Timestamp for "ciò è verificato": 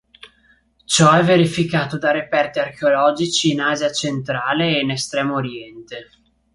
0.83-1.99